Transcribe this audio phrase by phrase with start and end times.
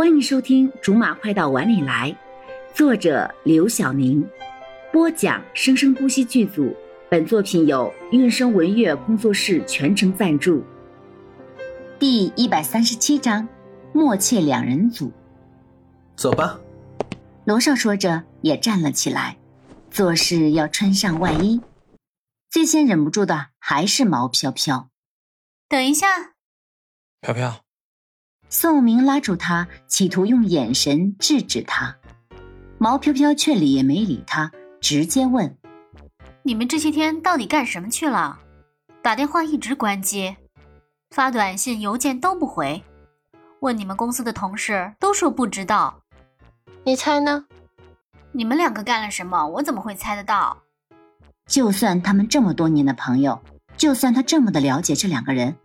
[0.00, 2.10] 欢迎收听《竹马快到碗里来》，
[2.74, 4.26] 作者刘晓宁，
[4.90, 6.74] 播讲生生不息剧组。
[7.10, 10.64] 本作品由韵声文乐工作室全程赞助。
[11.98, 13.46] 第一百三十七章：
[13.92, 15.12] 默契两人组。
[16.16, 16.58] 走吧。
[17.44, 19.36] 罗少说着也站了起来，
[19.90, 21.60] 做事要穿上外衣。
[22.48, 24.88] 最先忍不住的还是毛飘飘。
[25.68, 26.06] 等一下，
[27.20, 27.60] 飘飘。
[28.52, 31.96] 宋明拉住他，企图用眼神制止他。
[32.78, 34.50] 毛飘飘却理也没理他，
[34.80, 35.56] 直接问
[36.42, 38.40] ：“你们这些天到底干什么去了？
[39.02, 40.34] 打电话一直关机，
[41.12, 42.82] 发短信、邮件都不回。
[43.60, 46.00] 问你们公司的同事都说不知道。
[46.82, 47.44] 你猜呢？
[48.32, 49.46] 你们两个干了什么？
[49.46, 50.58] 我怎么会猜得到？
[51.46, 53.40] 就算他们这么多年的朋友，
[53.76, 55.56] 就算他这么的了解这两个人。”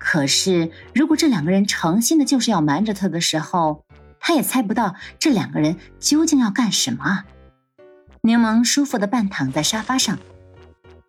[0.00, 3.84] 可是，如果这两个人诚心的就是要瞒着他的时候，
[4.18, 7.24] 他也猜不到这两个人究竟要干什么。
[8.22, 10.18] 柠檬舒服的半躺在沙发上，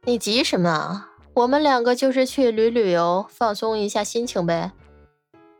[0.03, 1.07] 你急什么？
[1.33, 4.73] 我们两个就是去旅旅游，放松一下心情呗。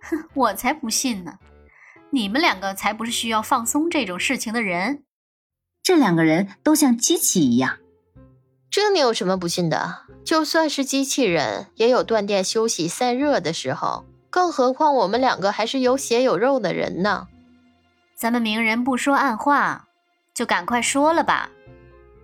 [0.02, 1.40] 哼，我才不信呢！
[2.10, 5.04] 你们两个才不是需要放松这种事情的人。
[5.82, 7.78] 这两个人都像机器一样。
[8.72, 10.04] 这你有什么不信的？
[10.24, 14.06] 就算是机器人，也有断电休息散热的时候。
[14.30, 17.28] 更何况我们两个还是有血有肉的人呢。
[18.16, 19.90] 咱们明人不说暗话，
[20.34, 21.50] 就赶快说了吧。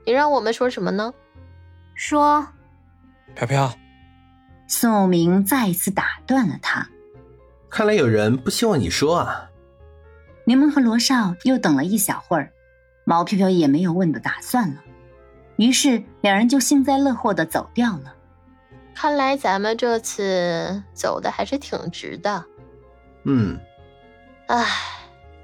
[0.05, 1.13] 你让我们说什么呢？
[1.95, 2.47] 说，
[3.35, 3.73] 飘飘。
[4.67, 6.87] 宋明再一次打断了他。
[7.69, 9.49] 看来有人不希望你说啊。
[10.45, 12.53] 柠檬和罗少又等了一小会儿，
[13.03, 14.81] 毛飘飘也没有问的打算了。
[15.57, 18.13] 于是两人就幸灾乐祸的走掉了。
[18.95, 22.45] 看来咱们这次走的还是挺值的。
[23.25, 23.59] 嗯。
[24.47, 24.65] 唉，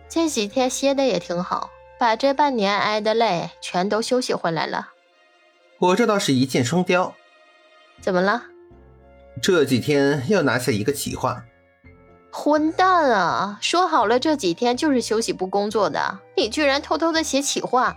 [0.07, 4.89] 这几天歇的也挺好，把这半年挨的累全都休息回来了。
[5.79, 7.13] 我这倒是一箭双雕。
[7.99, 8.43] 怎么了？
[9.41, 11.43] 这几天又拿下一个企划。
[12.31, 13.59] 混蛋啊！
[13.61, 17.95] 说好了这几天就是休息不工作的，你居然偷偷的写企划。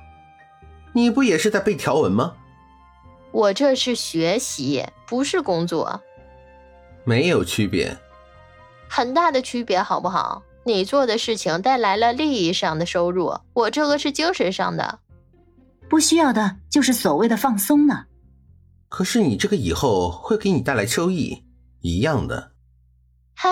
[0.96, 2.32] 你不也是在背条文吗？
[3.30, 6.00] 我这是学习，不是工作，
[7.04, 7.94] 没有区别，
[8.88, 10.42] 很大的区别，好不好？
[10.64, 15.00] 你做的事情带来了利益上的收入，我这个是精神上的，
[15.90, 18.06] 不需要的就是所谓的放松呢。
[18.88, 21.44] 可是你这个以后会给你带来收益，
[21.82, 22.52] 一样的。
[23.34, 23.50] 嗨，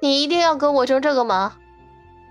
[0.00, 1.58] 你一定要跟我争这个吗？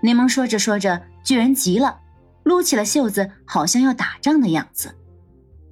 [0.02, 2.00] 柠檬说着说着，居然急了。
[2.42, 4.94] 撸起了袖子，好像要打仗的样子。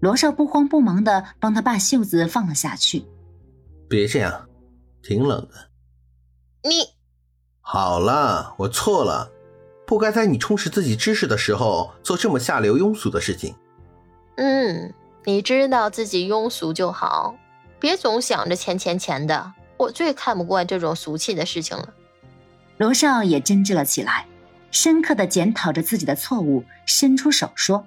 [0.00, 3.04] 罗少不慌不忙的帮他把袖子放了下去。
[3.88, 4.48] 别这样，
[5.02, 5.70] 挺冷的。
[6.62, 6.90] 你
[7.60, 9.30] 好了，我错了，
[9.86, 13.54] 不该在你充实自己知识的时候做这么下流庸俗的事情。
[14.36, 14.92] 嗯，
[15.24, 17.34] 你知道自己庸俗就好，
[17.80, 19.52] 别总想着钱钱钱的。
[19.76, 21.94] 我最看不惯这种俗气的事情了。
[22.78, 24.26] 罗少也真挚了起来。
[24.70, 27.86] 深刻的检讨着自己的错误，伸出手说：“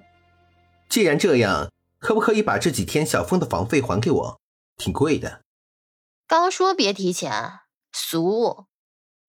[0.90, 4.42] 既然这样，可不可以把这几天小峰的房费还给我？
[4.78, 5.41] 挺贵的。”
[6.28, 7.59] 刚说别提钱，
[7.91, 8.66] 俗。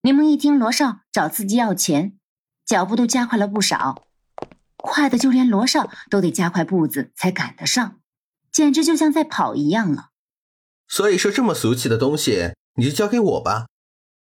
[0.03, 2.19] 柠檬一听罗少找自己要钱，
[2.65, 4.05] 脚步都加快了不少，
[4.77, 8.01] 快的就连罗少都得加快步子才赶得上，
[8.51, 10.11] 简直就像在跑一样了。
[10.89, 13.67] 所以说，这么俗气的东西，你就交给我吧。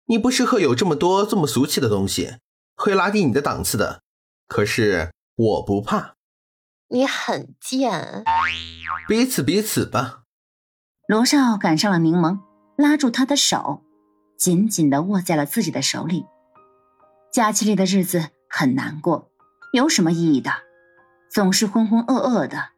[0.05, 2.37] 你不适合有这么多这么俗气的东西。
[2.77, 4.03] 会拉低你的档次的，
[4.47, 6.13] 可是我不怕。
[6.89, 8.23] 你很贱，
[9.07, 10.21] 彼此彼此吧。
[11.07, 12.39] 罗少赶上了柠檬，
[12.77, 13.81] 拉住他的手，
[14.37, 16.25] 紧紧的握在了自己的手里。
[17.33, 19.31] 假期里的日子很难过，
[19.73, 20.51] 有什么意义的？
[21.29, 22.69] 总是浑浑噩噩的，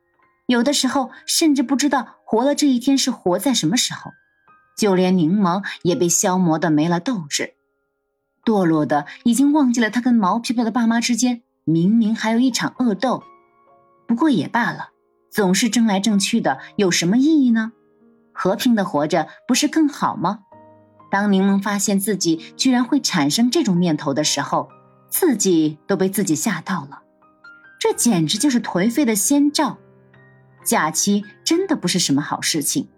[0.48, 4.12] 有的时候甚至不知道活了这一天是活在什么时候。
[4.78, 7.56] 就连柠檬也被消磨的没了斗志。
[8.50, 13.24] 堕落的已经忘记了他跟毛皮皮的爸妈之间明明还有一场恶斗，
[14.08, 14.90] 不过也罢了，
[15.30, 17.74] 总是争来争去的有什么意义呢？
[18.34, 20.40] 和平的活着不是更好吗？
[21.12, 24.70] 当柠檬发现自己居然会产生这种念头的时候，
[25.10, 27.04] 自己都被自己吓到了。
[27.80, 29.78] 这简直就是颓废的先兆。
[30.66, 32.90] 假期真的不是什么好事情，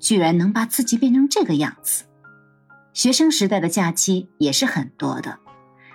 [0.00, 2.04] 居然能把自己变成这个样子。
[2.94, 5.40] 学生时代的假期也是很多的，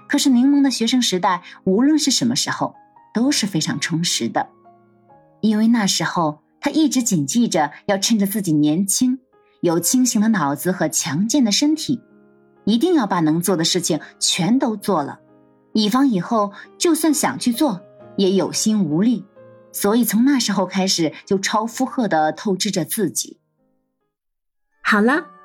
[0.08, 2.76] 可是柠檬的学生时代无论是什么时候
[3.14, 4.50] 都是非常充实的，
[5.40, 9.18] 因为那时候他一直谨记着要趁着自己年轻、
[9.62, 12.02] 有清醒的脑子和强健的身体，
[12.66, 15.20] 一定要把能做的事情全都做了，
[15.72, 17.82] 以防以后就算想去做，
[18.18, 19.26] 也有心无力，
[19.72, 23.40] 所以从那时候开始就超负荷的透支着自己。
[24.82, 25.28] 好了，